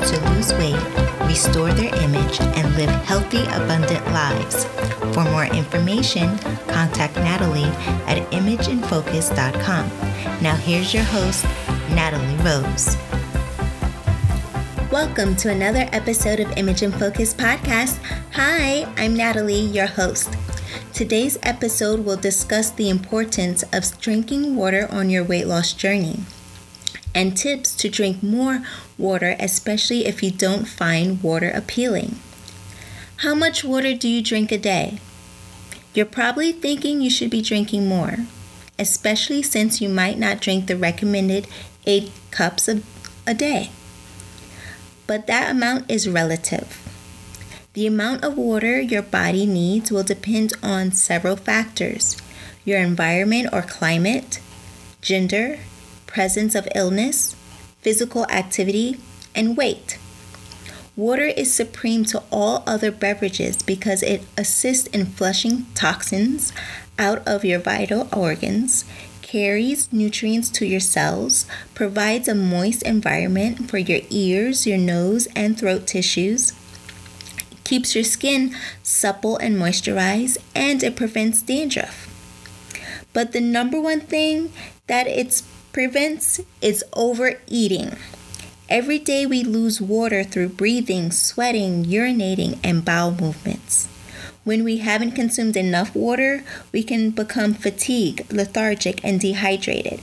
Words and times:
entrepreneurs 0.00 0.10
to 0.10 0.30
lose 0.30 0.52
weight, 0.54 1.26
restore 1.26 1.72
their 1.72 1.94
image, 2.02 2.40
and 2.40 2.76
live 2.76 2.90
healthy, 3.04 3.42
abundant 3.44 4.04
lives. 4.06 4.64
For 5.14 5.24
more 5.24 5.44
information, 5.46 6.38
contact 6.68 7.16
Natalie 7.16 7.70
at 8.06 8.18
imageinfocus.com. 8.30 9.90
Now, 10.42 10.56
here's 10.56 10.92
your 10.92 11.04
host, 11.04 11.44
Natalie 11.90 12.36
Rose. 12.44 12.96
Welcome 14.90 15.36
to 15.36 15.50
another 15.50 15.88
episode 15.92 16.40
of 16.40 16.50
Image 16.56 16.82
in 16.82 16.92
Focus 16.92 17.34
podcast. 17.34 17.98
Hi, 18.32 18.90
I'm 18.96 19.14
Natalie, 19.14 19.60
your 19.60 19.86
host. 19.86 20.36
Today's 20.92 21.38
episode 21.42 22.04
will 22.04 22.16
discuss 22.16 22.70
the 22.70 22.88
importance 22.88 23.62
of 23.72 23.98
drinking 24.00 24.56
water 24.56 24.88
on 24.90 25.10
your 25.10 25.24
weight 25.24 25.46
loss 25.46 25.72
journey 25.72 26.20
and 27.16 27.34
tips 27.34 27.74
to 27.74 27.88
drink 27.88 28.22
more 28.22 28.60
water, 28.98 29.34
especially 29.40 30.04
if 30.04 30.22
you 30.22 30.30
don't 30.30 30.68
find 30.68 31.22
water 31.22 31.50
appealing. 31.50 32.16
How 33.20 33.34
much 33.34 33.64
water 33.64 33.94
do 33.94 34.06
you 34.06 34.22
drink 34.22 34.52
a 34.52 34.58
day? 34.58 34.98
You're 35.94 36.04
probably 36.04 36.52
thinking 36.52 37.00
you 37.00 37.08
should 37.08 37.30
be 37.30 37.40
drinking 37.40 37.88
more, 37.88 38.26
especially 38.78 39.42
since 39.42 39.80
you 39.80 39.88
might 39.88 40.18
not 40.18 40.42
drink 40.42 40.66
the 40.66 40.76
recommended 40.76 41.48
8 41.86 42.12
cups 42.30 42.68
a, 42.68 42.82
a 43.26 43.32
day. 43.32 43.70
But 45.06 45.26
that 45.26 45.50
amount 45.50 45.90
is 45.90 46.06
relative. 46.06 46.82
The 47.72 47.86
amount 47.86 48.24
of 48.24 48.36
water 48.36 48.78
your 48.78 49.00
body 49.00 49.46
needs 49.46 49.90
will 49.90 50.02
depend 50.02 50.52
on 50.62 50.92
several 50.92 51.36
factors 51.36 52.20
your 52.66 52.80
environment 52.80 53.48
or 53.52 53.62
climate, 53.62 54.40
gender, 55.00 55.60
presence 56.16 56.54
of 56.54 56.66
illness, 56.74 57.36
physical 57.82 58.24
activity, 58.30 58.98
and 59.34 59.54
weight. 59.54 59.98
Water 60.96 61.26
is 61.26 61.52
supreme 61.52 62.06
to 62.06 62.22
all 62.32 62.62
other 62.66 62.90
beverages 62.90 63.62
because 63.62 64.02
it 64.02 64.22
assists 64.38 64.86
in 64.86 65.04
flushing 65.04 65.66
toxins 65.74 66.54
out 66.98 67.18
of 67.28 67.44
your 67.44 67.58
vital 67.58 68.08
organs, 68.14 68.86
carries 69.20 69.92
nutrients 69.92 70.48
to 70.48 70.64
your 70.64 70.80
cells, 70.80 71.44
provides 71.74 72.28
a 72.28 72.34
moist 72.34 72.82
environment 72.84 73.68
for 73.68 73.76
your 73.76 74.00
ears, 74.08 74.66
your 74.66 74.78
nose, 74.78 75.28
and 75.36 75.58
throat 75.58 75.86
tissues, 75.86 76.54
keeps 77.62 77.94
your 77.94 78.04
skin 78.04 78.56
supple 78.82 79.36
and 79.36 79.58
moisturized, 79.58 80.38
and 80.54 80.82
it 80.82 80.96
prevents 80.96 81.42
dandruff. 81.42 82.08
But 83.12 83.32
the 83.32 83.42
number 83.42 83.78
one 83.78 84.00
thing 84.00 84.50
that 84.86 85.06
it's 85.06 85.42
prevents 85.76 86.40
is 86.62 86.82
overeating. 86.94 87.94
Every 88.66 88.98
day 88.98 89.26
we 89.26 89.42
lose 89.42 89.78
water 89.78 90.24
through 90.24 90.56
breathing, 90.56 91.10
sweating, 91.10 91.84
urinating, 91.84 92.58
and 92.64 92.82
bowel 92.82 93.10
movements. 93.10 93.86
When 94.42 94.64
we 94.64 94.78
haven't 94.78 95.10
consumed 95.10 95.54
enough 95.54 95.94
water, 95.94 96.44
we 96.72 96.82
can 96.82 97.10
become 97.10 97.52
fatigued, 97.52 98.32
lethargic, 98.32 99.04
and 99.04 99.20
dehydrated. 99.20 100.00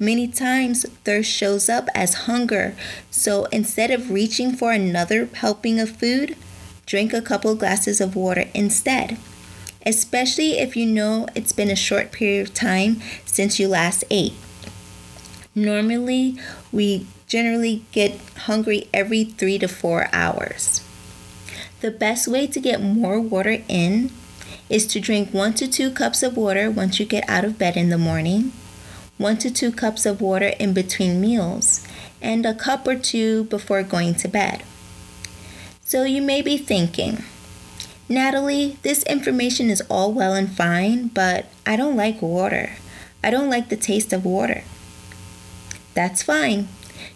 Many 0.00 0.26
times, 0.26 0.84
thirst 1.04 1.30
shows 1.30 1.68
up 1.68 1.88
as 1.94 2.26
hunger, 2.26 2.74
so 3.12 3.44
instead 3.52 3.92
of 3.92 4.10
reaching 4.10 4.56
for 4.56 4.72
another 4.72 5.26
helping 5.34 5.78
of 5.78 5.90
food, 5.98 6.36
drink 6.84 7.12
a 7.12 7.22
couple 7.22 7.54
glasses 7.54 8.00
of 8.00 8.16
water 8.16 8.46
instead, 8.54 9.18
especially 9.86 10.58
if 10.58 10.76
you 10.76 10.84
know 10.84 11.28
it's 11.36 11.52
been 11.52 11.70
a 11.70 11.76
short 11.76 12.10
period 12.10 12.48
of 12.48 12.54
time 12.54 13.00
since 13.24 13.60
you 13.60 13.68
last 13.68 14.02
ate. 14.10 14.34
Normally, 15.54 16.38
we 16.70 17.06
generally 17.26 17.84
get 17.90 18.20
hungry 18.46 18.88
every 18.94 19.24
three 19.24 19.58
to 19.58 19.66
four 19.66 20.08
hours. 20.12 20.86
The 21.80 21.90
best 21.90 22.28
way 22.28 22.46
to 22.46 22.60
get 22.60 22.82
more 22.82 23.20
water 23.20 23.62
in 23.66 24.10
is 24.68 24.86
to 24.86 25.00
drink 25.00 25.34
one 25.34 25.54
to 25.54 25.66
two 25.66 25.90
cups 25.90 26.22
of 26.22 26.36
water 26.36 26.70
once 26.70 27.00
you 27.00 27.06
get 27.06 27.28
out 27.28 27.44
of 27.44 27.58
bed 27.58 27.76
in 27.76 27.88
the 27.88 27.98
morning, 27.98 28.52
one 29.18 29.36
to 29.38 29.50
two 29.50 29.72
cups 29.72 30.06
of 30.06 30.20
water 30.20 30.52
in 30.60 30.72
between 30.72 31.20
meals, 31.20 31.84
and 32.22 32.46
a 32.46 32.54
cup 32.54 32.86
or 32.86 32.94
two 32.94 33.44
before 33.44 33.82
going 33.82 34.14
to 34.14 34.28
bed. 34.28 34.62
So 35.82 36.04
you 36.04 36.22
may 36.22 36.42
be 36.42 36.56
thinking, 36.56 37.24
Natalie, 38.08 38.78
this 38.82 39.02
information 39.04 39.70
is 39.70 39.82
all 39.90 40.12
well 40.12 40.34
and 40.34 40.50
fine, 40.50 41.08
but 41.08 41.46
I 41.66 41.74
don't 41.74 41.96
like 41.96 42.22
water. 42.22 42.76
I 43.24 43.30
don't 43.30 43.50
like 43.50 43.68
the 43.68 43.76
taste 43.76 44.12
of 44.12 44.24
water. 44.24 44.62
That's 45.94 46.22
fine. 46.22 46.68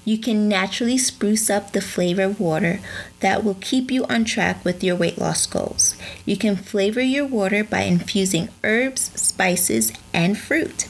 You 0.05 0.19
can 0.19 0.49
naturally 0.49 0.99
spruce 0.99 1.51
up 1.51 1.73
the 1.73 1.81
flavor 1.81 2.23
of 2.23 2.41
water 2.41 2.81
that 3.21 3.45
will 3.45 3.57
keep 3.61 3.91
you 3.91 4.05
on 4.07 4.25
track 4.25 4.65
with 4.65 4.83
your 4.83 4.97
weight 4.97 5.19
loss 5.19 5.47
goals. 5.47 5.97
You 6.25 6.37
can 6.37 6.57
flavor 6.57 7.03
your 7.03 7.27
water 7.27 7.63
by 7.65 7.83
infusing 7.83 8.49
herbs, 8.63 9.11
spices, 9.21 9.93
and 10.13 10.39
fruit. 10.39 10.89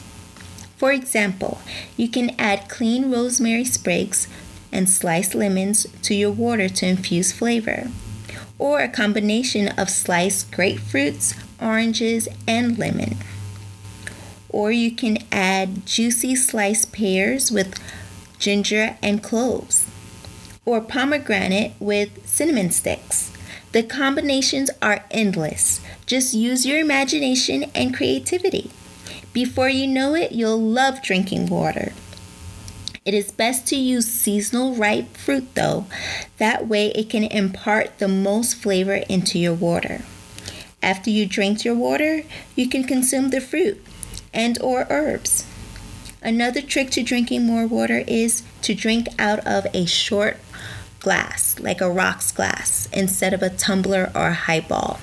For 0.77 0.91
example, 0.91 1.61
you 1.97 2.09
can 2.09 2.35
add 2.39 2.69
clean 2.69 3.11
rosemary 3.11 3.65
sprigs 3.65 4.27
and 4.71 4.89
sliced 4.89 5.35
lemons 5.35 5.87
to 6.01 6.13
your 6.13 6.31
water 6.31 6.67
to 6.67 6.87
infuse 6.87 7.31
flavor, 7.31 7.89
or 8.59 8.81
a 8.81 8.89
combination 8.89 9.69
of 9.69 9.89
sliced 9.89 10.51
grapefruits, 10.51 11.37
oranges, 11.61 12.27
and 12.47 12.77
lemon 12.77 13.17
or 14.55 14.71
you 14.71 14.89
can 14.89 15.17
add 15.33 15.85
juicy 15.85 16.33
sliced 16.33 16.93
pears 16.93 17.51
with 17.51 17.77
ginger 18.39 18.95
and 19.03 19.21
cloves, 19.21 19.85
or 20.63 20.79
pomegranate 20.79 21.73
with 21.77 22.25
cinnamon 22.25 22.71
sticks. 22.71 23.33
The 23.73 23.83
combinations 23.83 24.69
are 24.81 25.03
endless. 25.11 25.81
Just 26.05 26.33
use 26.33 26.65
your 26.65 26.79
imagination 26.79 27.65
and 27.75 27.93
creativity. 27.93 28.71
Before 29.33 29.67
you 29.67 29.87
know 29.87 30.15
it, 30.15 30.31
you'll 30.31 30.57
love 30.57 31.03
drinking 31.03 31.47
water. 31.47 31.91
It 33.03 33.13
is 33.13 33.33
best 33.33 33.67
to 33.67 33.75
use 33.75 34.09
seasonal 34.09 34.73
ripe 34.73 35.17
fruit 35.17 35.53
though, 35.55 35.85
that 36.37 36.65
way 36.65 36.93
it 36.95 37.09
can 37.09 37.25
impart 37.25 37.99
the 37.99 38.07
most 38.07 38.55
flavor 38.55 39.03
into 39.09 39.37
your 39.37 39.53
water. 39.53 40.03
After 40.81 41.09
you 41.09 41.25
drink 41.25 41.65
your 41.65 41.75
water, 41.75 42.23
you 42.55 42.69
can 42.69 42.85
consume 42.85 43.31
the 43.31 43.41
fruit 43.41 43.85
and 44.35 44.61
or 44.61 44.85
herbs. 44.89 45.45
Another 46.21 46.61
trick 46.61 46.91
to 46.91 47.03
drinking 47.03 47.45
more 47.45 47.65
water 47.65 48.03
is 48.07 48.43
to 48.61 48.75
drink 48.75 49.07
out 49.17 49.39
of 49.47 49.65
a 49.73 49.85
short 49.85 50.37
glass, 50.99 51.59
like 51.59 51.81
a 51.81 51.91
rocks 51.91 52.31
glass, 52.31 52.89
instead 52.91 53.33
of 53.33 53.41
a 53.41 53.49
tumbler 53.49 54.11
or 54.15 54.27
a 54.27 54.33
highball. 54.33 54.99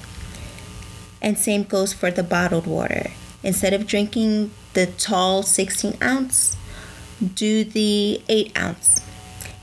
And 1.21 1.39
same 1.39 1.63
goes 1.63 1.93
for 1.93 2.11
the 2.11 2.25
bottled 2.25 2.67
water. 2.67 3.13
Instead 3.45 3.73
of 3.73 3.87
drinking 3.87 4.51
the 4.75 4.87
tall 4.87 5.43
16 5.43 5.97
ounce, 6.03 6.57
do 7.35 7.63
the 7.63 8.21
8 8.29 8.59
ounce. 8.59 9.01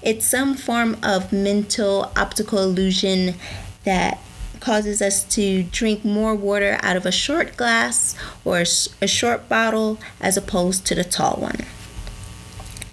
It's 0.01 0.25
some 0.25 0.55
form 0.55 0.95
of 1.03 1.33
mental 1.33 2.11
optical 2.15 2.59
illusion 2.59 3.35
that 3.83 4.19
causes 4.59 5.01
us 5.01 5.23
to 5.35 5.63
drink 5.63 6.03
more 6.03 6.35
water 6.35 6.77
out 6.81 6.97
of 6.97 7.05
a 7.05 7.11
short 7.11 7.57
glass 7.57 8.15
or 8.43 8.59
a 8.59 9.07
short 9.07 9.49
bottle 9.49 9.99
as 10.19 10.37
opposed 10.37 10.85
to 10.87 10.95
the 10.95 11.03
tall 11.03 11.37
one. 11.37 11.65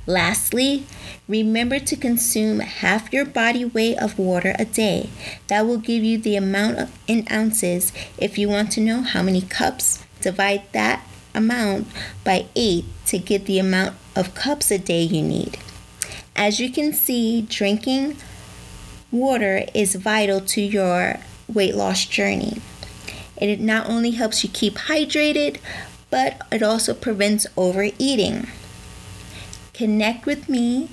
Lastly, 0.06 0.87
remember 1.27 1.81
to 1.81 1.97
consume 1.97 2.60
half 2.60 3.12
your 3.12 3.25
body 3.25 3.65
weight 3.65 3.99
of 3.99 4.19
water 4.19 4.54
a 4.59 4.65
day. 4.65 5.10
That 5.49 5.66
will 5.66 5.78
give 5.78 6.04
you 6.04 6.19
the 6.19 6.37
amount 6.37 6.78
of, 6.78 6.99
in 7.09 7.27
ounces. 7.31 7.93
If 8.16 8.38
you 8.38 8.48
want 8.48 8.71
to 8.72 8.81
know 8.81 9.03
how 9.03 9.22
many 9.22 9.41
cups, 9.41 10.04
divide 10.21 10.62
that 10.72 11.04
amount 11.34 11.89
by 12.24 12.47
8 12.54 12.84
to 13.07 13.19
get 13.19 13.47
the 13.47 13.59
amount 13.59 13.97
of 14.15 14.34
cups 14.34 14.71
a 14.71 14.78
day 14.78 15.03
you 15.03 15.22
need. 15.22 15.59
As 16.34 16.60
you 16.60 16.71
can 16.71 16.92
see, 16.92 17.42
drinking 17.42 18.16
water 19.10 19.65
is 19.74 19.95
vital 19.95 20.41
to 20.41 20.60
your 20.60 21.19
weight 21.53 21.75
loss 21.75 22.04
journey. 22.04 22.60
It 23.37 23.60
not 23.60 23.89
only 23.89 24.13
helps 24.13 24.43
you 24.43 24.51
keep 24.51 24.75
hydrated, 24.75 25.59
but 26.10 26.41
it 26.51 26.63
also 26.63 26.95
prevents 26.95 27.47
overeating. 27.57 28.48
Connect 29.75 30.25
with 30.25 30.48
me 30.48 30.89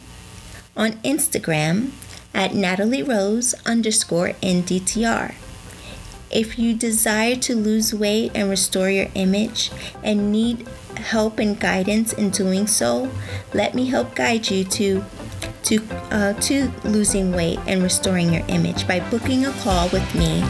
on 0.76 0.94
Instagram 1.04 1.92
at 2.34 2.54
Natalie 2.54 3.04
Rose 3.04 3.54
underscore 3.66 4.30
NDTR. 4.42 5.36
If 6.32 6.58
you 6.58 6.74
desire 6.74 7.36
to 7.36 7.56
lose 7.56 7.94
weight 7.94 8.32
and 8.34 8.50
restore 8.50 8.90
your 8.90 9.08
image 9.14 9.72
and 10.04 10.32
need 10.32 10.68
help 10.98 11.38
and 11.38 11.60
guidance 11.60 12.12
in 12.12 12.32
doing 12.32 12.66
so, 12.66 13.12
let 13.54 13.76
me 13.76 13.86
help 13.86 14.16
guide 14.16 14.50
you 14.50 14.64
to 14.66 15.06
to, 15.64 15.80
uh, 16.12 16.34
to 16.42 16.72
losing 16.84 17.32
weight 17.32 17.60
and 17.68 17.82
restoring 17.82 18.34
your 18.34 18.44
image 18.48 18.88
by 18.88 19.00
booking 19.10 19.46
a 19.46 19.52
call 19.62 19.90
with 19.90 20.16
me 20.16 20.42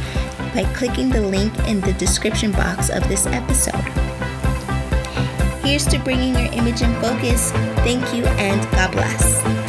by 0.54 0.64
clicking 0.76 1.10
the 1.10 1.22
link 1.22 1.58
in 1.68 1.82
the 1.82 1.94
description 1.94 2.52
box 2.52 2.90
of 2.90 3.08
this 3.08 3.26
episode. 3.26 3.74
Here's 5.64 5.86
to 5.88 5.98
bringing 6.00 6.38
your 6.38 6.52
image 6.54 6.82
in 6.82 6.94
focus. 7.02 7.52
Thank 7.84 8.14
you 8.14 8.26
and 8.26 8.62
God 8.72 8.92
bless. 8.92 9.63